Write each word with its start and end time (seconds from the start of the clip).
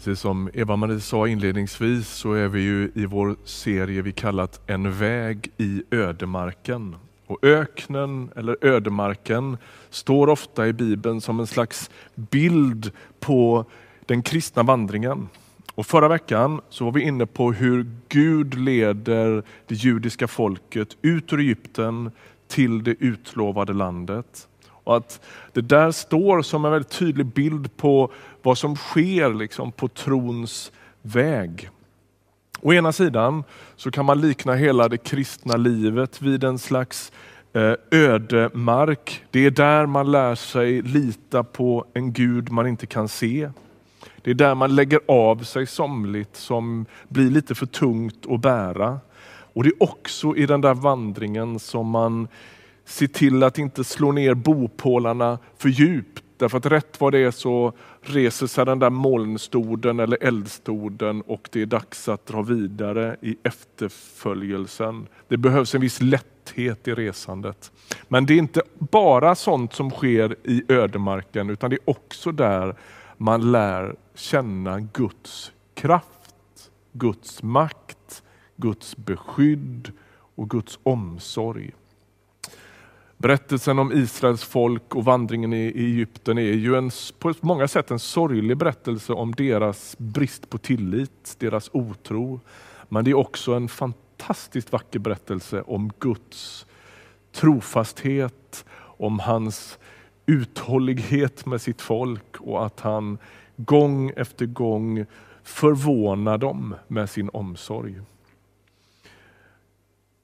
Precis 0.00 0.20
som 0.20 0.50
Eva-Marie 0.54 1.00
sa 1.00 1.28
inledningsvis 1.28 2.08
så 2.08 2.32
är 2.32 2.48
vi 2.48 2.60
ju 2.60 2.90
i 2.94 3.06
vår 3.06 3.36
serie 3.44 4.02
vi 4.02 4.12
kallat 4.12 4.60
En 4.66 4.92
väg 4.92 5.50
i 5.56 5.82
ödemarken. 5.90 6.96
Och 7.26 7.38
öknen 7.44 8.30
eller 8.36 8.64
ödemarken 8.64 9.56
står 9.90 10.28
ofta 10.28 10.68
i 10.68 10.72
Bibeln 10.72 11.20
som 11.20 11.40
en 11.40 11.46
slags 11.46 11.90
bild 12.14 12.90
på 13.18 13.64
den 14.06 14.22
kristna 14.22 14.62
vandringen. 14.62 15.28
Och 15.74 15.86
förra 15.86 16.08
veckan 16.08 16.60
så 16.68 16.84
var 16.84 16.92
vi 16.92 17.02
inne 17.02 17.26
på 17.26 17.52
hur 17.52 17.86
Gud 18.08 18.54
leder 18.54 19.42
det 19.66 19.74
judiska 19.74 20.28
folket 20.28 20.96
ut 21.02 21.32
ur 21.32 21.40
Egypten 21.40 22.10
till 22.48 22.84
det 22.84 22.94
utlovade 22.98 23.72
landet. 23.72 24.48
Och 24.90 24.96
att 24.96 25.20
det 25.52 25.60
där 25.60 25.90
står 25.90 26.42
som 26.42 26.64
en 26.64 26.70
väldigt 26.70 26.90
tydlig 26.90 27.26
bild 27.26 27.76
på 27.76 28.12
vad 28.42 28.58
som 28.58 28.76
sker 28.76 29.34
liksom 29.34 29.72
på 29.72 29.88
trons 29.88 30.72
väg. 31.02 31.70
Å 32.60 32.72
ena 32.72 32.92
sidan 32.92 33.44
så 33.76 33.90
kan 33.90 34.04
man 34.04 34.20
likna 34.20 34.54
hela 34.54 34.88
det 34.88 34.98
kristna 34.98 35.56
livet 35.56 36.22
vid 36.22 36.44
en 36.44 36.58
slags 36.58 37.12
eh, 37.52 37.74
ödemark. 37.90 39.24
Det 39.30 39.46
är 39.46 39.50
där 39.50 39.86
man 39.86 40.10
lär 40.10 40.34
sig 40.34 40.82
lita 40.82 41.44
på 41.44 41.84
en 41.94 42.12
Gud 42.12 42.50
man 42.50 42.66
inte 42.66 42.86
kan 42.86 43.08
se. 43.08 43.50
Det 44.22 44.30
är 44.30 44.34
där 44.34 44.54
man 44.54 44.74
lägger 44.74 45.00
av 45.08 45.42
sig 45.42 45.66
somligt 45.66 46.36
som 46.36 46.86
blir 47.08 47.30
lite 47.30 47.54
för 47.54 47.66
tungt 47.66 48.26
att 48.28 48.40
bära. 48.40 49.00
Och 49.52 49.62
det 49.64 49.68
är 49.68 49.82
också 49.82 50.36
i 50.36 50.46
den 50.46 50.60
där 50.60 50.74
vandringen 50.74 51.58
som 51.58 51.90
man 51.90 52.28
Se 52.90 53.08
till 53.08 53.42
att 53.42 53.58
inte 53.58 53.84
slå 53.84 54.12
ner 54.12 54.34
bopålarna 54.34 55.38
för 55.58 55.68
djupt. 55.68 56.24
Därför 56.36 56.58
att 56.58 56.66
rätt 56.66 57.00
vad 57.00 57.12
det 57.12 57.18
är 57.18 57.30
så 57.30 57.72
reser 58.00 58.46
sig 58.46 58.66
den 58.66 58.78
där 58.78 58.90
molnstoden 58.90 60.00
eller 60.00 60.18
eldstoden 60.20 61.22
och 61.22 61.48
det 61.52 61.62
är 61.62 61.66
dags 61.66 62.08
att 62.08 62.26
dra 62.26 62.42
vidare 62.42 63.16
i 63.20 63.36
efterföljelsen. 63.42 65.06
Det 65.28 65.36
behövs 65.36 65.74
en 65.74 65.80
viss 65.80 66.00
lätthet 66.00 66.88
i 66.88 66.94
resandet. 66.94 67.72
Men 68.08 68.26
det 68.26 68.34
är 68.34 68.38
inte 68.38 68.62
bara 68.78 69.34
sånt 69.34 69.72
som 69.72 69.90
sker 69.90 70.36
i 70.44 70.62
ödemarken 70.68 71.50
utan 71.50 71.70
det 71.70 71.76
är 71.76 71.90
också 71.90 72.32
där 72.32 72.74
man 73.16 73.52
lär 73.52 73.96
känna 74.14 74.80
Guds 74.80 75.52
kraft, 75.74 76.70
Guds 76.92 77.42
makt, 77.42 78.22
Guds 78.56 78.96
beskydd 78.96 79.92
och 80.34 80.50
Guds 80.50 80.78
omsorg. 80.82 81.72
Berättelsen 83.22 83.78
om 83.78 83.92
Israels 83.92 84.44
folk 84.44 84.94
och 84.94 85.04
vandringen 85.04 85.52
i 85.52 85.72
Egypten 85.76 86.38
är 86.38 86.42
ju 86.42 86.76
en, 86.76 86.90
på 87.18 87.34
många 87.40 87.68
sätt 87.68 87.90
en 87.90 87.98
sorglig 87.98 88.56
berättelse 88.56 89.12
om 89.12 89.32
deras 89.32 89.98
brist 89.98 90.50
på 90.50 90.58
tillit, 90.58 91.36
deras 91.38 91.70
otro. 91.72 92.40
Men 92.88 93.04
det 93.04 93.10
är 93.10 93.14
också 93.14 93.54
en 93.54 93.68
fantastiskt 93.68 94.72
vacker 94.72 94.98
berättelse 94.98 95.62
om 95.62 95.92
Guds 95.98 96.66
trofasthet, 97.32 98.64
om 98.78 99.18
hans 99.18 99.78
uthållighet 100.26 101.46
med 101.46 101.60
sitt 101.60 101.80
folk 101.80 102.36
och 102.40 102.66
att 102.66 102.80
han 102.80 103.18
gång 103.56 104.12
efter 104.16 104.46
gång 104.46 105.04
förvånar 105.42 106.38
dem 106.38 106.74
med 106.88 107.10
sin 107.10 107.30
omsorg. 107.32 108.00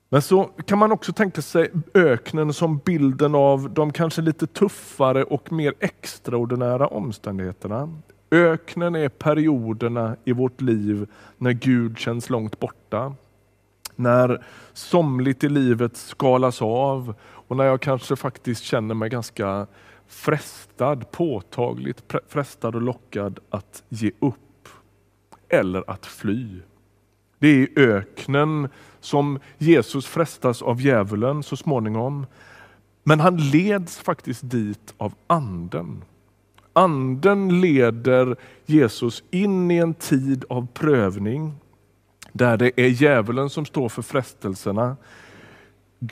Men 0.09 0.23
så 0.23 0.45
kan 0.45 0.79
man 0.79 0.93
också 0.93 1.12
tänka 1.12 1.43
sig 1.43 1.71
öknen 1.95 2.53
som 2.53 2.79
bilden 2.79 3.35
av 3.35 3.71
de 3.71 3.93
kanske 3.93 4.23
lite 4.23 4.47
tuffare 4.47 5.25
och 5.25 5.53
mer 5.53 5.75
extraordinära 5.81 6.87
omständigheterna. 6.87 7.93
Öknen 8.31 8.95
är 8.95 9.09
perioderna 9.09 10.17
i 10.25 10.33
vårt 10.33 10.61
liv 10.61 11.09
när 11.39 11.53
Gud 11.53 11.99
känns 11.99 12.31
långt 12.31 12.61
borta. 12.61 13.15
När 13.97 14.45
somligt 14.73 15.45
i 15.45 15.49
livet 15.49 15.97
skalas 15.97 16.62
av 16.62 17.15
och 17.21 17.57
när 17.57 17.65
jag 17.65 17.81
kanske 17.81 18.16
faktiskt 18.16 18.62
känner 18.65 18.95
mig 18.95 19.09
ganska 19.09 19.66
frestad, 20.06 21.11
påtagligt 21.11 22.15
frestad 22.28 22.75
och 22.75 22.83
lockad 22.83 23.39
att 23.50 23.83
ge 23.89 24.11
upp 24.21 24.69
eller 25.49 25.91
att 25.91 26.06
fly. 26.06 26.61
Det 27.38 27.48
är 27.48 27.58
i 27.58 27.72
öknen 27.76 28.69
som 29.00 29.38
Jesus 29.58 30.06
frestas 30.06 30.62
av 30.62 30.80
djävulen 30.80 31.42
så 31.42 31.56
småningom. 31.56 32.26
Men 33.04 33.20
han 33.20 33.36
leds 33.36 33.98
faktiskt 33.98 34.50
dit 34.50 34.94
av 34.97 35.14
anden. 35.26 36.04
Anden 36.72 37.60
leder 37.60 38.36
Jesus 38.66 39.22
in 39.30 39.70
i 39.70 39.76
en 39.76 39.94
tid 39.94 40.44
av 40.48 40.66
prövning 40.74 41.54
där 42.32 42.56
det 42.56 42.80
är 42.80 42.88
djävulen 42.88 43.50
som 43.50 43.64
står 43.64 43.88
för 43.88 44.03
frestelserna. 44.03 44.97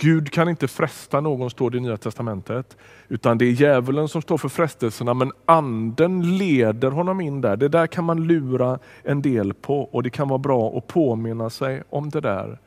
Gud 0.00 0.30
kan 0.30 0.48
inte 0.48 0.68
fresta 0.68 1.20
någon, 1.20 1.50
står 1.50 1.70
det 1.70 1.76
i 1.76 1.80
Nya 1.80 1.96
Testamentet. 1.96 2.76
Utan 3.08 3.38
det 3.38 3.44
är 3.44 3.50
djävulen 3.50 4.08
som 4.08 4.22
står 4.22 4.38
för 4.38 4.48
frestelserna, 4.48 5.14
men 5.14 5.32
anden 5.44 6.38
leder 6.38 6.90
honom 6.90 7.20
in 7.20 7.40
där. 7.40 7.56
Det 7.56 7.68
där 7.68 7.86
kan 7.86 8.04
man 8.04 8.26
lura 8.26 8.78
en 9.02 9.22
del 9.22 9.54
på 9.54 9.80
och 9.82 10.02
det 10.02 10.10
kan 10.10 10.28
vara 10.28 10.38
bra 10.38 10.78
att 10.78 10.86
påminna 10.86 11.50
sig 11.50 11.82
om 11.90 12.10
det 12.10 12.20
där. 12.20 12.58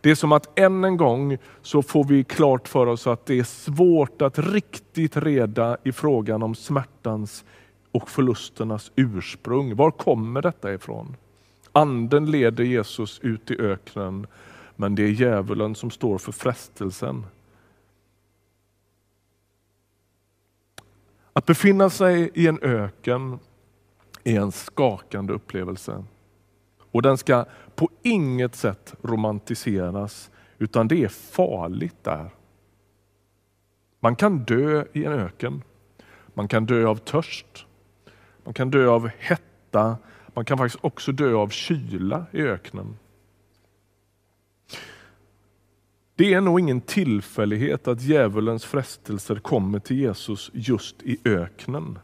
Det 0.00 0.10
är 0.10 0.14
som 0.14 0.32
att 0.32 0.58
än 0.58 0.84
en 0.84 0.96
gång 0.96 1.38
så 1.62 1.82
får 1.82 2.04
vi 2.04 2.24
klart 2.24 2.68
för 2.68 2.86
oss 2.86 3.06
att 3.06 3.26
det 3.26 3.38
är 3.38 3.44
svårt 3.44 4.22
att 4.22 4.38
riktigt 4.38 5.16
reda 5.16 5.76
i 5.84 5.92
frågan 5.92 6.42
om 6.42 6.54
smärtans 6.54 7.44
och 7.92 8.10
förlusternas 8.10 8.92
ursprung. 8.96 9.76
Var 9.76 9.90
kommer 9.90 10.42
detta 10.42 10.74
ifrån? 10.74 11.16
Anden 11.72 12.30
leder 12.30 12.64
Jesus 12.64 13.20
ut 13.22 13.50
i 13.50 13.60
öknen 13.60 14.26
men 14.76 14.94
det 14.94 15.02
är 15.02 15.08
djävulen 15.08 15.74
som 15.74 15.90
står 15.90 16.18
för 16.18 16.32
frestelsen. 16.32 17.26
Att 21.32 21.46
befinna 21.46 21.90
sig 21.90 22.30
i 22.34 22.46
en 22.46 22.58
öken 22.62 23.38
är 24.24 24.40
en 24.40 24.52
skakande 24.52 25.32
upplevelse. 25.32 26.04
Och 26.92 27.02
den 27.02 27.18
ska 27.18 27.44
på 27.74 27.90
inget 28.02 28.54
sätt 28.54 28.94
romantiseras, 29.02 30.30
utan 30.58 30.88
det 30.88 31.04
är 31.04 31.08
farligt 31.08 32.04
där. 32.04 32.30
Man 34.00 34.16
kan 34.16 34.38
dö 34.38 34.84
i 34.92 35.04
en 35.04 35.12
öken. 35.12 35.62
Man 36.34 36.48
kan 36.48 36.66
dö 36.66 36.86
av 36.86 36.96
törst. 36.96 37.66
Man 38.44 38.54
kan 38.54 38.70
dö 38.70 38.88
av 38.88 39.08
hetta. 39.18 39.96
Man 40.34 40.44
kan 40.44 40.58
faktiskt 40.58 40.84
också 40.84 41.12
dö 41.12 41.34
av 41.34 41.48
kyla 41.48 42.26
i 42.30 42.42
öknen. 42.42 42.96
Det 46.18 46.34
är 46.34 46.40
nog 46.40 46.60
ingen 46.60 46.80
tillfällighet 46.80 47.88
att 47.88 48.02
djävulens 48.02 48.64
frestelser 48.64 49.36
kommer 49.36 49.78
till 49.78 49.96
Jesus 49.98 50.50
just 50.52 51.02
i 51.02 51.18
öknen. 51.24 51.98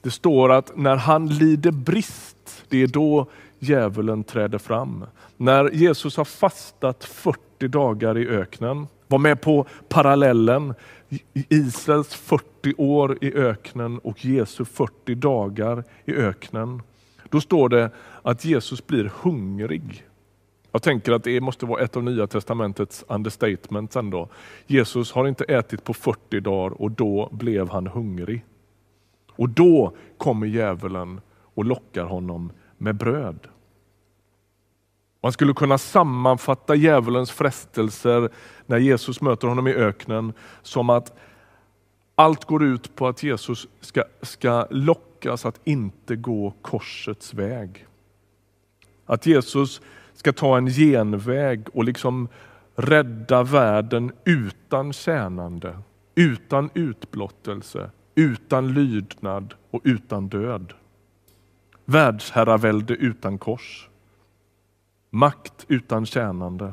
Det 0.00 0.10
står 0.10 0.52
att 0.52 0.76
när 0.76 0.96
han 0.96 1.28
lider 1.28 1.70
brist, 1.70 2.64
det 2.68 2.82
är 2.82 2.86
då 2.86 3.26
djävulen 3.58 4.24
träder 4.24 4.58
fram. 4.58 5.04
När 5.36 5.70
Jesus 5.70 6.16
har 6.16 6.24
fastat 6.24 7.04
40 7.04 7.68
dagar 7.68 8.18
i 8.18 8.28
öknen, 8.28 8.86
var 9.06 9.18
med 9.18 9.40
på 9.40 9.66
parallellen, 9.88 10.74
Israels 11.32 12.14
40 12.14 12.74
år 12.76 13.18
i 13.20 13.34
öknen 13.34 13.98
och 13.98 14.24
Jesu 14.24 14.64
40 14.64 15.14
dagar 15.14 15.84
i 16.04 16.14
öknen. 16.14 16.82
Då 17.28 17.40
står 17.40 17.68
det 17.68 17.90
att 18.22 18.44
Jesus 18.44 18.86
blir 18.86 19.10
hungrig. 19.22 20.07
Jag 20.72 20.82
tänker 20.82 21.12
att 21.12 21.24
det 21.24 21.40
måste 21.40 21.66
vara 21.66 21.82
ett 21.82 21.96
av 21.96 22.04
Nya 22.04 22.26
Testamentets 22.26 23.04
understatements 23.08 23.96
ändå. 23.96 24.28
Jesus 24.66 25.12
har 25.12 25.28
inte 25.28 25.44
ätit 25.44 25.84
på 25.84 25.94
40 25.94 26.40
dagar 26.40 26.82
och 26.82 26.90
då 26.90 27.28
blev 27.32 27.68
han 27.68 27.86
hungrig. 27.86 28.44
Och 29.32 29.48
då 29.48 29.92
kommer 30.18 30.46
djävulen 30.46 31.20
och 31.54 31.64
lockar 31.64 32.04
honom 32.04 32.52
med 32.78 32.96
bröd. 32.96 33.48
Man 35.22 35.32
skulle 35.32 35.52
kunna 35.52 35.78
sammanfatta 35.78 36.74
djävulens 36.74 37.30
frestelser 37.30 38.30
när 38.66 38.78
Jesus 38.78 39.20
möter 39.20 39.48
honom 39.48 39.68
i 39.68 39.74
öknen 39.74 40.32
som 40.62 40.90
att 40.90 41.18
allt 42.14 42.44
går 42.44 42.64
ut 42.64 42.96
på 42.96 43.08
att 43.08 43.22
Jesus 43.22 43.66
ska, 43.80 44.04
ska 44.22 44.66
lockas 44.70 45.46
att 45.46 45.60
inte 45.64 46.16
gå 46.16 46.54
korsets 46.62 47.34
väg. 47.34 47.86
Att 49.06 49.26
Jesus 49.26 49.80
ska 50.18 50.32
ta 50.32 50.56
en 50.56 50.66
genväg 50.66 51.68
och 51.72 51.84
liksom 51.84 52.28
rädda 52.74 53.42
världen 53.42 54.12
utan 54.24 54.92
tjänande, 54.92 55.78
utan 56.14 56.70
utblottelse, 56.74 57.90
utan 58.14 58.72
lydnad 58.72 59.54
och 59.70 59.80
utan 59.84 60.28
död. 60.28 60.72
Världsherravälde 61.84 62.94
utan 62.94 63.38
kors. 63.38 63.88
Makt 65.10 65.64
utan 65.68 66.06
tjänande. 66.06 66.72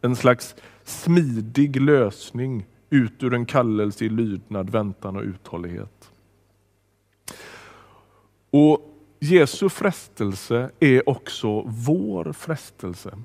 En 0.00 0.16
slags 0.16 0.54
smidig 0.84 1.80
lösning 1.80 2.66
ut 2.90 3.22
ur 3.22 3.34
en 3.34 3.46
kallelse 3.46 4.04
i 4.04 4.08
lydnad, 4.08 4.70
väntan 4.70 5.16
och 5.16 5.22
uthållighet. 5.22 6.10
Och 8.50 8.95
Jesu 9.18 9.68
frestelse 9.68 10.70
är 10.80 11.08
också 11.08 11.62
vår 11.66 12.32
frestelse. 12.32 13.18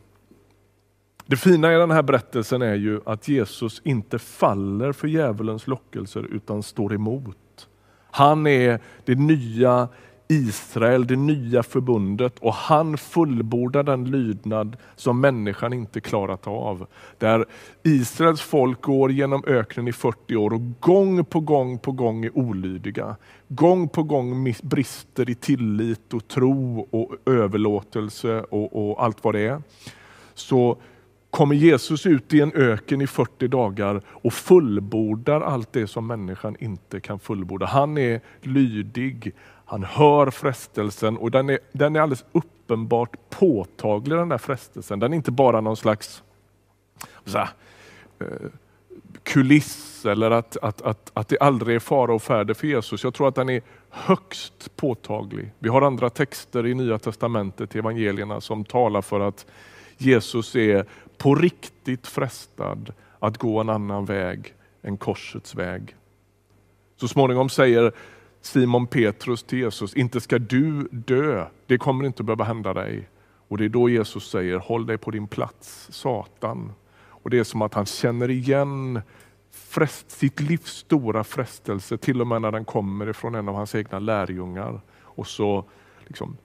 Det 1.26 1.36
fina 1.36 1.74
i 1.74 1.78
den 1.78 1.92
här 1.92 2.04
berättelsen 2.04 2.62
är 2.62 2.76
ju 2.76 3.02
att 3.06 3.28
Jesus 3.28 3.82
inte 3.84 4.20
faller 4.20 4.92
för 4.92 5.08
djävulens 5.08 5.68
lockelser 5.68 6.24
utan 6.24 6.64
står 6.64 6.94
emot. 6.94 7.68
Han 8.12 8.48
är 8.48 8.80
det 9.06 9.16
nya 9.16 9.88
Israel, 10.32 11.08
det 11.08 11.16
nya 11.16 11.64
förbundet 11.64 12.40
och 12.40 12.54
han 12.54 12.98
fullbordar 12.98 13.84
den 13.84 14.12
lydnad 14.12 14.78
som 14.96 15.22
människan 15.22 15.74
inte 15.74 16.02
klarat 16.02 16.48
av. 16.48 16.88
Där 17.18 17.46
Israels 17.84 18.42
folk 18.42 18.82
går 18.82 19.12
genom 19.12 19.44
öknen 19.48 19.88
i 19.88 19.94
40 19.94 20.36
år 20.36 20.54
och 20.54 20.80
gång 20.80 21.26
på 21.26 21.40
gång 21.40 21.80
på 21.80 21.92
gång 21.92 22.26
är 22.26 22.38
olydiga. 22.38 23.16
Gång 23.48 23.90
på 23.90 24.04
gång 24.04 24.54
brister 24.64 25.30
i 25.30 25.36
tillit 25.36 26.14
och 26.14 26.28
tro 26.28 26.88
och 26.92 27.16
överlåtelse 27.26 28.42
och, 28.42 28.90
och 28.90 29.04
allt 29.04 29.24
vad 29.24 29.36
det 29.36 29.48
är. 29.48 29.62
Så 30.34 30.78
kommer 31.32 31.56
Jesus 31.56 32.06
ut 32.06 32.34
i 32.34 32.42
en 32.42 32.54
öken 32.54 33.02
i 33.02 33.08
40 33.08 33.48
dagar 33.48 34.02
och 34.08 34.34
fullbordar 34.34 35.42
allt 35.42 35.74
det 35.74 35.88
som 35.88 36.08
människan 36.08 36.56
inte 36.60 37.00
kan 37.00 37.20
fullborda. 37.20 37.66
Han 37.66 37.98
är 37.98 38.22
lydig, 38.42 39.34
han 39.66 39.84
hör 39.84 40.30
frestelsen 40.30 41.18
och 41.18 41.32
den 41.32 41.50
är, 41.50 41.60
den 41.72 41.96
är 41.96 42.00
alldeles 42.00 42.26
uppenbart 42.32 43.30
påtaglig 43.30 44.18
den 44.18 44.30
där 44.30 44.38
frestelsen. 44.38 45.00
Den 45.00 45.14
är 45.14 45.18
inte 45.18 45.32
bara 45.32 45.62
någon 45.62 45.78
slags 45.78 46.24
så 47.26 47.38
här, 47.38 47.50
eh, 48.20 48.28
kuliss 49.24 50.06
eller 50.06 50.32
att, 50.32 50.58
att, 50.58 50.82
att, 50.82 51.12
att 51.14 51.28
det 51.28 51.40
aldrig 51.40 51.76
är 51.76 51.80
fara 51.80 52.14
och 52.14 52.22
färde 52.22 52.54
för 52.54 52.68
Jesus. 52.68 53.04
Jag 53.04 53.14
tror 53.14 53.28
att 53.28 53.36
den 53.36 53.50
är 53.50 53.62
högst 53.90 54.76
påtaglig. 54.76 55.52
Vi 55.60 55.70
har 55.70 55.82
andra 55.82 56.10
texter 56.10 56.68
i 56.68 56.74
Nya 56.74 57.00
Testamentet, 57.00 57.76
i 57.76 57.80
evangelierna, 57.80 58.42
som 58.42 58.66
talar 58.66 59.02
för 59.02 59.20
att 59.20 59.46
Jesus 59.98 60.56
är 60.56 60.86
på 61.22 61.36
riktigt 61.36 62.08
frestad 62.08 62.94
att 63.20 63.38
gå 63.38 63.60
en 63.62 63.70
annan 63.70 64.06
väg 64.06 64.54
än 64.82 64.98
korsets 64.98 65.56
väg. 65.56 65.96
Så 66.96 67.08
småningom 67.08 67.50
säger 67.50 67.92
Simon 68.42 68.88
Petrus 68.88 69.44
till 69.44 69.60
Jesus, 69.60 69.96
inte 69.96 70.22
ska 70.22 70.40
du 70.40 70.88
dö, 70.92 71.46
det 71.66 71.78
kommer 71.78 72.06
inte 72.06 72.24
behöva 72.24 72.44
hända 72.44 72.74
dig. 72.74 73.10
Och 73.48 73.58
det 73.58 73.66
är 73.66 73.70
då 73.70 73.90
Jesus 73.90 74.30
säger, 74.30 74.58
håll 74.58 74.86
dig 74.86 74.98
på 74.98 75.12
din 75.12 75.28
plats, 75.28 75.88
Satan. 75.92 76.74
Och 76.94 77.30
Det 77.30 77.40
är 77.40 77.44
som 77.44 77.62
att 77.62 77.74
han 77.74 77.86
känner 77.86 78.30
igen 78.30 79.02
frest, 79.52 80.12
sitt 80.12 80.40
livs 80.40 80.72
stora 80.72 81.24
frestelse, 81.24 81.98
till 81.98 82.22
och 82.22 82.28
med 82.28 82.42
när 82.42 82.52
den 82.52 82.66
kommer 82.66 83.10
ifrån 83.10 83.36
en 83.36 83.50
av 83.50 83.56
hans 83.56 83.76
egna 83.76 84.00
lärjungar. 84.00 84.82
Och 85.02 85.28
så 85.28 85.66
liksom 86.08 86.38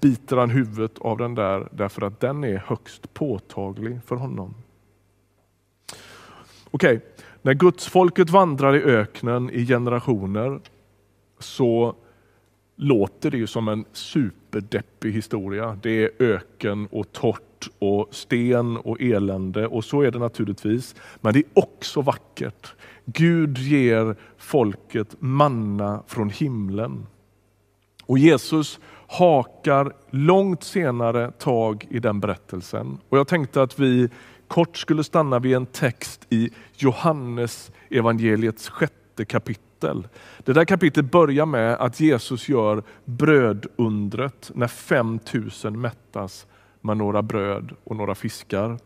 biter 0.00 0.36
han 0.36 0.50
huvudet 0.50 0.98
av 0.98 1.18
den 1.18 1.34
där, 1.34 1.68
därför 1.72 2.02
att 2.02 2.20
den 2.20 2.44
är 2.44 2.56
högst 2.66 3.14
påtaglig 3.14 4.00
för 4.06 4.16
honom. 4.16 4.54
Okej, 6.70 6.96
okay. 6.96 7.00
när 7.42 7.54
Guds 7.54 7.86
folket 7.86 8.30
vandrar 8.30 8.76
i 8.76 8.82
öknen 8.82 9.50
i 9.50 9.66
generationer 9.66 10.60
så 11.38 11.94
låter 12.76 13.30
det 13.30 13.36
ju 13.36 13.46
som 13.46 13.68
en 13.68 13.84
superdeppig 13.92 15.12
historia. 15.12 15.78
Det 15.82 16.04
är 16.04 16.10
öken 16.18 16.88
och 16.90 17.12
torrt 17.12 17.70
och 17.78 18.08
sten 18.10 18.76
och 18.76 19.00
elände 19.00 19.66
och 19.66 19.84
så 19.84 20.02
är 20.02 20.10
det 20.10 20.18
naturligtvis. 20.18 20.94
Men 21.20 21.32
det 21.32 21.38
är 21.38 21.44
också 21.54 22.00
vackert. 22.00 22.74
Gud 23.04 23.58
ger 23.58 24.16
folket 24.36 25.16
manna 25.18 26.02
från 26.06 26.30
himlen. 26.30 27.06
Och 28.06 28.18
Jesus 28.18 28.80
hakar 29.06 29.92
långt 30.10 30.64
senare 30.64 31.30
tag 31.30 31.86
i 31.90 31.98
den 31.98 32.20
berättelsen. 32.20 32.98
Och 33.08 33.18
Jag 33.18 33.28
tänkte 33.28 33.62
att 33.62 33.78
vi 33.78 34.08
kort 34.48 34.76
skulle 34.76 35.04
stanna 35.04 35.38
vid 35.38 35.56
en 35.56 35.66
text 35.66 36.26
i 36.30 36.50
Johannes 36.76 37.72
evangeliets 37.90 38.68
sjätte 38.68 39.24
kapitel. 39.24 40.08
Det 40.44 40.52
där 40.52 40.64
kapitlet 40.64 41.10
börjar 41.10 41.46
med 41.46 41.74
att 41.74 42.00
Jesus 42.00 42.48
gör 42.48 42.82
brödundret 43.04 44.50
när 44.54 44.68
5000 44.68 45.80
mättas 45.80 46.46
med 46.80 46.96
några 46.96 47.22
bröd 47.22 47.72
och 47.84 47.96
några 47.96 48.14
fiskar. 48.14 48.78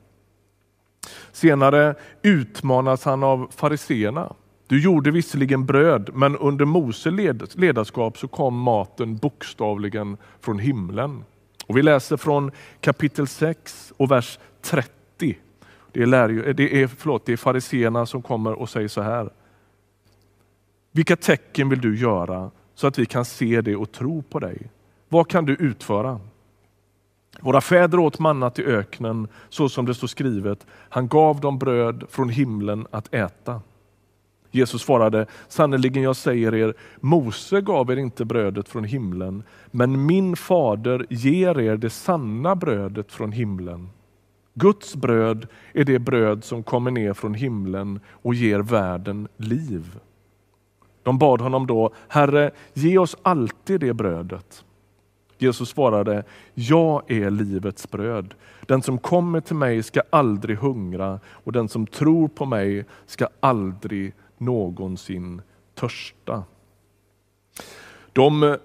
Senare 1.32 1.94
utmanas 2.22 3.04
han 3.04 3.22
av 3.22 3.50
fariseerna 3.56 4.34
du 4.68 4.80
gjorde 4.80 5.10
visserligen 5.10 5.66
bröd, 5.66 6.10
men 6.14 6.36
under 6.36 6.64
Mose 6.64 7.10
ledarskap 7.54 8.18
så 8.18 8.28
kom 8.28 8.60
maten 8.60 9.16
bokstavligen 9.16 10.16
från 10.40 10.58
himlen. 10.58 11.24
Och 11.66 11.76
vi 11.76 11.82
läser 11.82 12.16
från 12.16 12.50
kapitel 12.80 13.26
6 13.26 13.92
och 13.96 14.10
vers 14.10 14.38
30. 14.62 15.38
Det 15.92 16.02
är, 16.02 16.06
lär, 16.06 16.52
det 16.52 16.82
är, 16.82 16.86
förlåt, 16.86 17.26
det 17.26 17.32
är 17.32 17.36
fariseerna 17.36 18.06
som 18.06 18.22
kommer 18.22 18.52
och 18.52 18.68
säger 18.68 18.88
så 18.88 19.02
här. 19.02 19.30
Vilka 20.92 21.16
tecken 21.16 21.68
vill 21.68 21.80
du 21.80 21.98
göra 21.98 22.50
så 22.74 22.86
att 22.86 22.98
vi 22.98 23.06
kan 23.06 23.24
se 23.24 23.60
det 23.60 23.76
och 23.76 23.92
tro 23.92 24.22
på 24.22 24.38
dig? 24.38 24.70
Vad 25.08 25.28
kan 25.28 25.44
du 25.44 25.54
utföra? 25.54 26.20
Våra 27.40 27.60
fäder 27.60 27.98
åt 27.98 28.18
mannat 28.18 28.58
i 28.58 28.64
öknen 28.64 29.28
så 29.48 29.68
som 29.68 29.86
det 29.86 29.94
står 29.94 30.06
skrivet. 30.06 30.66
Han 30.70 31.08
gav 31.08 31.40
dem 31.40 31.58
bröd 31.58 32.04
från 32.10 32.28
himlen 32.28 32.86
att 32.90 33.14
äta. 33.14 33.60
Jesus 34.50 34.82
svarade, 34.82 35.26
sannerligen 35.48 36.02
jag 36.02 36.16
säger 36.16 36.54
er, 36.54 36.74
Mose 37.00 37.60
gav 37.60 37.90
er 37.90 37.96
inte 37.96 38.24
brödet 38.24 38.68
från 38.68 38.84
himlen, 38.84 39.42
men 39.70 40.06
min 40.06 40.36
fader 40.36 41.06
ger 41.10 41.58
er 41.58 41.76
det 41.76 41.90
sanna 41.90 42.56
brödet 42.56 43.12
från 43.12 43.32
himlen. 43.32 43.88
Guds 44.54 44.96
bröd 44.96 45.46
är 45.72 45.84
det 45.84 45.98
bröd 45.98 46.44
som 46.44 46.62
kommer 46.62 46.90
ner 46.90 47.12
från 47.12 47.34
himlen 47.34 48.00
och 48.10 48.34
ger 48.34 48.58
världen 48.58 49.28
liv. 49.36 49.98
De 51.02 51.18
bad 51.18 51.40
honom 51.40 51.66
då, 51.66 51.94
Herre, 52.08 52.50
ge 52.74 52.98
oss 52.98 53.16
alltid 53.22 53.80
det 53.80 53.94
brödet. 53.94 54.64
Jesus 55.38 55.68
svarade, 55.68 56.24
jag 56.54 57.10
är 57.10 57.30
livets 57.30 57.90
bröd. 57.90 58.34
Den 58.66 58.82
som 58.82 58.98
kommer 58.98 59.40
till 59.40 59.56
mig 59.56 59.82
ska 59.82 60.00
aldrig 60.10 60.58
hungra 60.58 61.20
och 61.26 61.52
den 61.52 61.68
som 61.68 61.86
tror 61.86 62.28
på 62.28 62.46
mig 62.46 62.84
ska 63.06 63.28
aldrig 63.40 64.14
någonsin 64.40 65.42
törsta. 65.74 66.44
De 68.12 68.42
eh, 68.42 68.56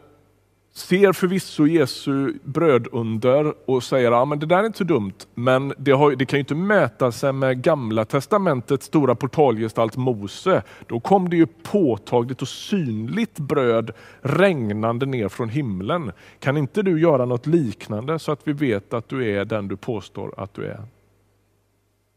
ser 0.73 1.13
förvisso 1.13 1.67
Jesu 1.67 2.33
brödunder 2.43 3.53
och 3.65 3.83
säger 3.83 4.11
att 4.11 4.29
ja, 4.29 4.35
det 4.35 4.45
där 4.45 4.57
är 4.57 4.65
inte 4.65 4.77
så 4.77 4.83
dumt, 4.83 5.13
men 5.33 5.73
det, 5.77 5.91
har, 5.91 6.11
det 6.15 6.25
kan 6.25 6.37
ju 6.37 6.41
inte 6.41 6.55
mäta 6.55 7.11
sig 7.11 7.33
med 7.33 7.61
gamla 7.61 8.05
testamentets 8.05 8.85
stora 8.85 9.15
portalgestalt 9.15 9.97
Mose. 9.97 10.63
Då 10.87 10.99
kom 10.99 11.29
det 11.29 11.35
ju 11.35 11.45
påtagligt 11.45 12.41
och 12.41 12.47
synligt 12.47 13.39
bröd 13.39 13.91
regnande 14.21 15.05
ner 15.05 15.29
från 15.29 15.49
himlen. 15.49 16.11
Kan 16.39 16.57
inte 16.57 16.81
du 16.81 17.01
göra 17.01 17.25
något 17.25 17.47
liknande 17.47 18.19
så 18.19 18.31
att 18.31 18.47
vi 18.47 18.53
vet 18.53 18.93
att 18.93 19.09
du 19.09 19.31
är 19.31 19.45
den 19.45 19.67
du 19.67 19.75
påstår 19.75 20.33
att 20.37 20.53
du 20.53 20.65
är? 20.65 20.83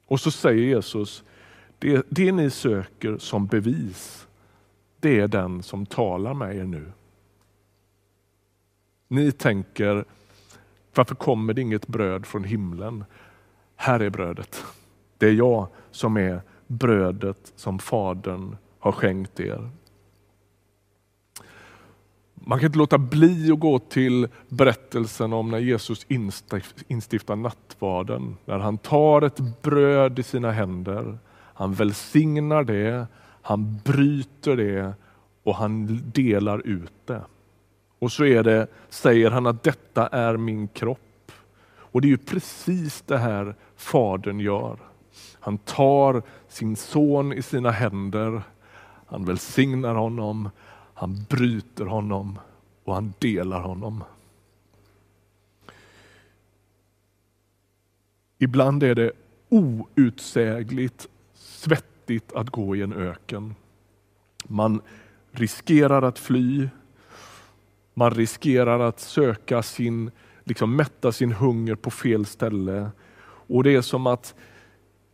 Och 0.07 0.21
så 0.21 0.31
säger 0.31 0.63
Jesus, 0.63 1.25
det, 1.79 2.07
det 2.09 2.33
ni 2.33 2.51
söker 2.51 3.19
som 3.19 3.47
bevis, 3.47 4.27
det 5.01 5.21
är 5.21 5.29
den 5.29 5.63
som 5.63 5.87
talar 5.87 6.35
med 6.35 6.57
er 6.57 6.65
nu. 6.65 6.93
Ni 9.09 9.33
tänker, 9.33 10.05
varför 10.95 11.15
kommer 11.15 11.55
det 11.55 11.61
inget 11.61 11.87
bröd 11.87 12.27
från 12.27 12.45
himlen? 12.45 13.05
Här 13.77 14.01
är 14.01 14.11
brödet. 14.11 14.65
Det 15.19 15.27
är 15.27 15.33
jag 15.33 15.69
som 15.91 16.17
är 16.17 16.43
brödet 16.67 17.53
som 17.57 17.79
Fadern 17.79 18.57
har 18.79 18.93
skänkt 18.93 19.41
er. 19.41 19.71
Man 22.35 22.59
kan 22.59 22.67
inte 22.67 22.79
låta 22.79 22.99
bli 22.99 23.53
att 23.53 23.61
gå 23.61 23.79
till 23.79 24.29
berättelsen 24.49 25.33
om 25.33 25.51
när 25.51 25.59
Jesus 25.59 26.07
instiftar 26.89 27.37
nattvarden. 27.37 28.37
När 28.45 28.59
han 28.59 28.79
tar 28.79 29.23
ett 29.23 29.63
bröd 29.63 30.19
i 30.19 30.23
sina 30.23 30.51
händer 30.51 31.19
han 31.57 31.75
välsignar 31.75 32.65
det, 32.65 33.07
han 33.43 33.81
bryter 33.85 34.57
det 34.57 34.95
och 35.43 35.55
han 35.55 36.03
delar 36.15 36.67
ut 36.67 36.93
det. 37.05 37.23
Och 37.99 38.13
så 38.13 38.25
är 38.25 38.43
det, 38.43 38.67
säger 38.89 39.31
han 39.31 39.47
att 39.47 39.63
detta 39.63 40.07
är 40.07 40.37
min 40.37 40.69
kropp. 40.69 41.33
Och 41.69 42.01
det 42.01 42.07
är 42.07 42.11
ju 42.11 42.19
precis 42.19 43.03
det 43.07 43.19
här 43.19 43.55
Fadern 43.77 44.41
gör. 44.41 44.79
Han 45.41 45.59
tar 45.59 46.23
sin 46.49 46.77
son 46.77 47.33
i 47.33 47.43
sina 47.43 47.71
händer, 47.71 48.43
han 49.07 49.25
välsignar 49.25 49.95
honom, 49.95 50.51
han 50.95 51.27
bryter 51.29 51.85
honom 51.85 52.39
och 52.85 52.95
han 52.95 53.15
delar 53.19 53.61
honom. 53.61 54.05
Ibland 58.39 58.83
är 58.83 58.95
det 58.95 59.13
outsägligt 59.49 61.09
svettigt 61.67 62.33
att 62.33 62.51
gå 62.51 62.77
i 62.77 62.83
en 62.83 62.93
öken. 62.93 63.55
Man 64.49 64.81
riskerar 65.33 66.03
att 66.03 66.19
fly. 66.19 66.69
Man 67.95 68.11
riskerar 68.11 68.81
att 68.81 69.01
söka 69.01 69.63
sin, 69.63 70.11
liksom 70.45 70.77
mätta 70.77 71.13
sin 71.13 71.33
hunger 71.33 71.75
på 71.75 71.91
fel 71.91 72.27
ställe. 72.27 72.91
Och 73.49 73.65
det 73.65 73.75
är 73.75 73.81
som 73.81 74.07
att 74.07 74.35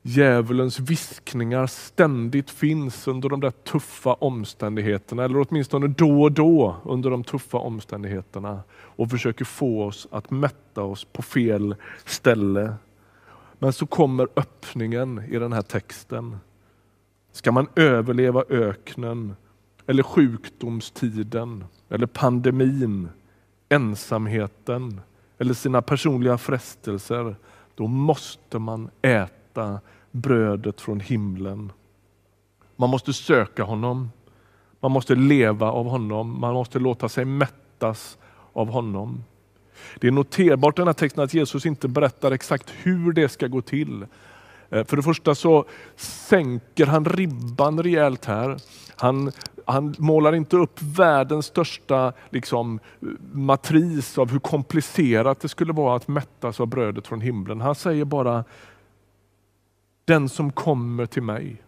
djävulens 0.02 0.80
viskningar 0.80 1.66
ständigt 1.66 2.50
finns 2.50 3.08
under 3.08 3.28
de 3.28 3.40
där 3.40 3.50
tuffa 3.50 4.14
omständigheterna, 4.14 5.24
eller 5.24 5.46
åtminstone 5.48 5.88
då 5.88 6.22
och 6.22 6.32
då 6.32 6.76
under 6.84 7.10
de 7.10 7.24
tuffa 7.24 7.58
omständigheterna 7.58 8.60
och 8.72 9.10
försöker 9.10 9.44
få 9.44 9.84
oss 9.84 10.08
att 10.10 10.30
mätta 10.30 10.82
oss 10.82 11.04
på 11.04 11.22
fel 11.22 11.74
ställe. 12.04 12.74
Men 13.62 13.72
så 13.72 13.86
kommer 13.86 14.28
öppningen 14.36 15.22
i 15.30 15.38
den 15.38 15.52
här 15.52 15.62
texten. 15.62 16.36
Ska 17.32 17.52
man 17.52 17.68
överleva 17.76 18.44
öknen 18.48 19.36
eller 19.86 20.02
sjukdomstiden 20.02 21.64
eller 21.88 22.06
pandemin, 22.06 23.08
ensamheten 23.68 25.00
eller 25.38 25.54
sina 25.54 25.82
personliga 25.82 26.38
frestelser, 26.38 27.36
då 27.74 27.86
måste 27.86 28.58
man 28.58 28.90
äta 29.02 29.80
brödet 30.10 30.80
från 30.80 31.00
himlen. 31.00 31.72
Man 32.76 32.90
måste 32.90 33.12
söka 33.12 33.64
honom. 33.64 34.10
Man 34.80 34.90
måste 34.90 35.14
leva 35.14 35.70
av 35.72 35.86
honom. 35.86 36.40
Man 36.40 36.54
måste 36.54 36.78
låta 36.78 37.08
sig 37.08 37.24
mättas 37.24 38.18
av 38.52 38.68
honom. 38.68 39.24
Det 40.00 40.06
är 40.06 40.10
noterbart 40.10 40.78
i 40.78 40.80
den 40.80 40.88
här 40.88 40.92
texten 40.92 41.24
att 41.24 41.34
Jesus 41.34 41.66
inte 41.66 41.88
berättar 41.88 42.30
exakt 42.30 42.72
hur 42.82 43.12
det 43.12 43.28
ska 43.28 43.46
gå 43.46 43.62
till. 43.62 44.06
Eh, 44.70 44.84
för 44.84 44.96
det 44.96 45.02
första 45.02 45.34
så 45.34 45.64
sänker 45.96 46.86
han 46.86 47.04
ribban 47.04 47.82
rejält 47.82 48.24
här. 48.24 48.56
Han, 48.96 49.32
han 49.64 49.94
målar 49.98 50.34
inte 50.34 50.56
upp 50.56 50.82
världens 50.82 51.46
största 51.46 52.12
liksom, 52.30 52.80
matris 53.32 54.18
av 54.18 54.30
hur 54.30 54.38
komplicerat 54.38 55.40
det 55.40 55.48
skulle 55.48 55.72
vara 55.72 55.96
att 55.96 56.08
mättas 56.08 56.60
av 56.60 56.66
brödet 56.66 57.06
från 57.06 57.20
himlen. 57.20 57.60
Han 57.60 57.74
säger 57.74 58.04
bara, 58.04 58.44
den 60.04 60.28
som 60.28 60.52
kommer 60.52 61.06
till 61.06 61.22
mig. 61.22 61.62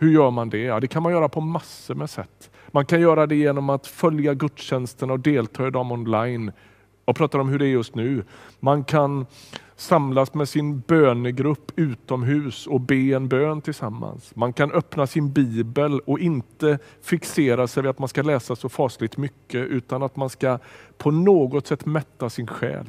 Hur 0.00 0.10
gör 0.10 0.30
man 0.30 0.50
det? 0.50 0.58
Ja, 0.58 0.80
det 0.80 0.86
kan 0.86 1.02
man 1.02 1.12
göra 1.12 1.28
på 1.28 1.40
massor 1.40 1.94
med 1.94 2.10
sätt. 2.10 2.50
Man 2.68 2.86
kan 2.86 3.00
göra 3.00 3.26
det 3.26 3.36
genom 3.36 3.70
att 3.70 3.86
följa 3.86 4.34
gudstjänsterna 4.34 5.12
och 5.12 5.20
delta 5.20 5.66
i 5.66 5.70
dem 5.70 5.92
online. 5.92 6.52
Jag 7.04 7.16
pratar 7.16 7.38
om 7.38 7.48
hur 7.48 7.58
det 7.58 7.66
är 7.66 7.70
just 7.70 7.94
nu. 7.94 8.24
Man 8.60 8.84
kan 8.84 9.26
samlas 9.76 10.34
med 10.34 10.48
sin 10.48 10.80
bönegrupp 10.80 11.72
utomhus 11.76 12.66
och 12.66 12.80
be 12.80 13.16
en 13.16 13.28
bön 13.28 13.60
tillsammans. 13.60 14.36
Man 14.36 14.52
kan 14.52 14.72
öppna 14.72 15.06
sin 15.06 15.32
bibel 15.32 16.00
och 16.00 16.18
inte 16.18 16.78
fixera 17.02 17.66
sig 17.66 17.82
vid 17.82 17.90
att 17.90 17.98
man 17.98 18.08
ska 18.08 18.22
läsa 18.22 18.56
så 18.56 18.68
fasligt 18.68 19.16
mycket 19.16 19.66
utan 19.66 20.02
att 20.02 20.16
man 20.16 20.30
ska 20.30 20.58
på 20.98 21.10
något 21.10 21.66
sätt 21.66 21.86
mätta 21.86 22.30
sin 22.30 22.46
själ. 22.46 22.86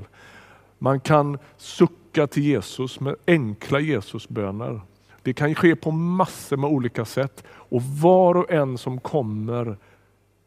Man 0.79 0.99
kan 0.99 1.37
sucka 1.57 2.27
till 2.27 2.43
Jesus 2.43 2.99
med 2.99 3.15
enkla 3.27 3.79
Jesusböner. 3.79 4.81
Det 5.23 5.33
kan 5.33 5.55
ske 5.55 5.75
på 5.75 5.91
massor 5.91 6.57
med 6.57 6.69
olika 6.69 7.05
sätt 7.05 7.43
och 7.49 7.81
var 7.83 8.35
och 8.37 8.51
en 8.51 8.77
som 8.77 8.99
kommer 8.99 9.77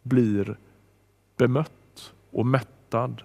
blir 0.03 0.57
bemött 1.37 2.13
och 2.31 2.47
mättad. 2.47 3.23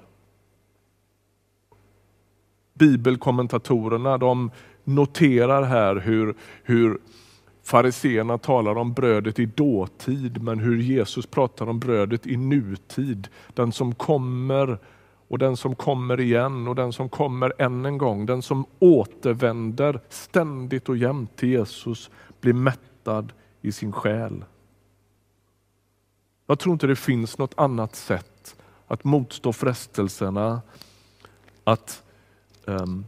Bibelkommentatorerna 2.74 4.18
de 4.18 4.52
noterar 4.84 5.64
här 5.64 5.96
hur, 5.96 6.36
hur 6.64 7.00
fariseerna 7.64 8.38
talar 8.38 8.78
om 8.78 8.94
brödet 8.94 9.40
i 9.40 9.46
dåtid 9.46 10.44
men 10.44 10.60
hur 10.60 10.82
Jesus 10.82 11.26
pratar 11.26 11.70
om 11.70 11.80
brödet 11.80 12.28
i 12.28 12.38
nutid. 12.38 13.28
Den 13.54 13.72
som 13.72 13.96
kommer 13.96 14.78
och 15.30 15.38
den 15.38 15.58
som 15.58 15.76
kommer 15.76 16.20
igen 16.20 16.68
och 16.68 16.76
den 16.76 16.94
som 16.94 17.10
kommer 17.10 17.54
än 17.58 17.86
en 17.86 17.98
gång. 17.98 18.26
Den 18.26 18.42
som 18.42 18.66
återvänder 18.80 20.02
ständigt 20.10 20.90
och 20.90 20.98
jämt 20.98 21.36
till 21.36 21.50
Jesus 21.50 22.10
blir 22.42 22.54
mättad 22.54 23.34
i 23.62 23.72
sin 23.72 23.92
själ. 23.92 24.46
Jag 26.48 26.60
tror 26.60 26.74
inte 26.74 26.88
det 26.88 26.96
finns 26.96 27.38
något 27.38 27.54
annat 27.58 27.96
sätt 27.96 28.56
att 28.88 29.04
motstå 29.04 29.54
frestelserna 29.54 30.62
att 31.64 32.04
um, 32.66 33.06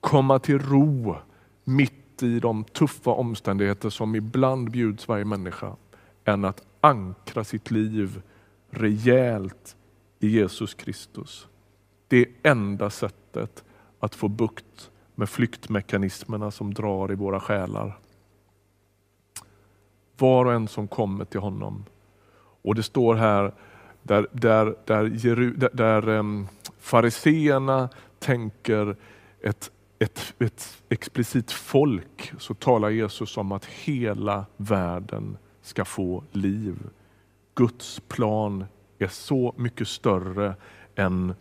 komma 0.00 0.38
till 0.38 0.58
ro 0.58 1.16
mitt 1.64 2.22
i 2.22 2.40
de 2.40 2.64
tuffa 2.64 3.10
omständigheter 3.10 3.90
som 3.90 4.14
ibland 4.14 4.70
bjuds 4.70 5.08
varje 5.08 5.24
människa 5.24 5.76
än 6.24 6.44
att 6.44 6.62
ankra 6.80 7.44
sitt 7.44 7.70
liv 7.70 8.22
rejält 8.70 9.76
i 10.18 10.28
Jesus 10.28 10.74
Kristus. 10.74 11.48
Det 12.08 12.16
är 12.16 12.26
enda 12.42 12.90
sättet 12.90 13.64
att 14.00 14.14
få 14.14 14.28
bukt 14.28 14.90
med 15.14 15.28
flyktmekanismerna 15.28 16.50
som 16.50 16.74
drar 16.74 17.12
i 17.12 17.14
våra 17.14 17.40
själar. 17.40 17.98
Var 20.18 20.44
och 20.44 20.52
en 20.52 20.68
som 20.68 20.88
kommer 20.88 21.24
till 21.24 21.40
honom. 21.40 21.84
Och 22.62 22.74
det 22.74 22.82
står 22.82 23.14
här 23.14 23.54
där, 24.02 24.26
där, 24.32 24.76
där, 24.84 25.04
där, 25.04 25.70
där 25.72 26.08
um, 26.08 26.48
fariseerna 26.78 27.88
tänker 28.18 28.96
ett, 29.40 29.70
ett, 29.98 30.34
ett 30.38 30.82
explicit 30.88 31.52
folk 31.52 32.32
så 32.38 32.54
talar 32.54 32.90
Jesus 32.90 33.36
om 33.36 33.52
att 33.52 33.64
hela 33.64 34.46
världen 34.56 35.36
ska 35.62 35.84
få 35.84 36.24
liv. 36.32 36.78
Guds 37.54 38.00
plan 38.00 38.64
är 38.98 39.08
så 39.08 39.54
mycket 39.56 39.88
större 39.88 40.54
än, 40.94 41.34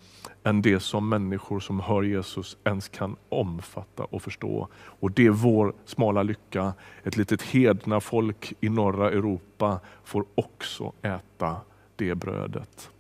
än 0.43 0.62
det 0.62 0.79
som 0.79 1.10
människor 1.10 1.60
som 1.60 1.79
hör 1.79 2.03
Jesus 2.03 2.57
ens 2.63 2.89
kan 2.89 3.15
omfatta 3.29 4.03
och 4.03 4.22
förstå. 4.22 4.67
Och 4.75 5.12
det 5.12 5.25
är 5.25 5.29
vår 5.29 5.74
smala 5.86 6.24
lycka. 6.24 6.74
Ett 7.03 7.17
litet 7.17 7.41
hedna 7.41 8.00
folk 8.00 8.53
i 8.60 8.69
norra 8.69 9.12
Europa 9.12 9.79
får 10.03 10.25
också 10.36 10.93
äta 11.01 11.62
det 11.95 12.15
brödet. 12.15 12.91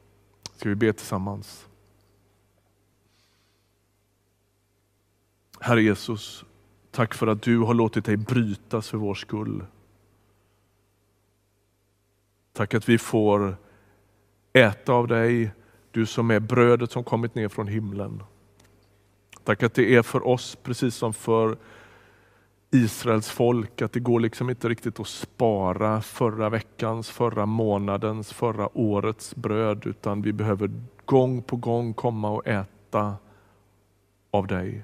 Ska 0.55 0.69
vi 0.69 0.75
be 0.75 0.93
tillsammans? 0.93 1.67
Herre 5.59 5.81
Jesus, 5.81 6.45
tack 6.91 7.13
för 7.13 7.27
att 7.27 7.41
du 7.41 7.59
har 7.59 7.73
låtit 7.73 8.05
dig 8.05 8.17
brytas 8.17 8.89
för 8.89 8.97
vår 8.97 9.15
skull. 9.15 9.65
Tack 12.53 12.73
att 12.73 12.89
vi 12.89 12.97
får 12.97 13.57
äta 14.53 14.93
av 14.93 15.07
dig, 15.07 15.51
du 15.91 16.05
som 16.05 16.31
är 16.31 16.39
brödet 16.39 16.91
som 16.91 17.03
kommit 17.03 17.35
ner 17.35 17.47
från 17.47 17.67
himlen. 17.67 18.23
Tack 19.43 19.63
att 19.63 19.73
det 19.73 19.95
är 19.95 20.01
för 20.01 20.27
oss, 20.27 20.57
precis 20.63 20.95
som 20.95 21.13
för 21.13 21.57
Israels 22.71 23.29
folk, 23.29 23.81
att 23.81 23.91
det 23.91 23.99
går 23.99 24.19
liksom 24.19 24.49
inte 24.49 24.69
riktigt 24.69 24.99
att 24.99 25.07
spara 25.07 26.01
förra 26.01 26.49
veckans, 26.49 27.09
förra 27.09 27.45
månadens, 27.45 28.33
förra 28.33 28.77
årets 28.77 29.35
bröd, 29.35 29.85
utan 29.85 30.21
vi 30.21 30.33
behöver 30.33 30.71
gång 31.05 31.41
på 31.41 31.55
gång 31.55 31.93
komma 31.93 32.29
och 32.29 32.47
äta 32.47 33.15
av 34.31 34.47
dig. 34.47 34.83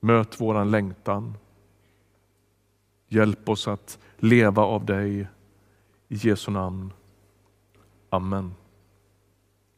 Möt 0.00 0.40
våran 0.40 0.70
längtan. 0.70 1.34
Hjälp 3.08 3.48
oss 3.48 3.68
att 3.68 3.98
leva 4.16 4.62
av 4.62 4.84
dig. 4.84 5.26
I 6.08 6.14
Jesu 6.14 6.50
namn. 6.50 6.92
Amen. 8.16 8.65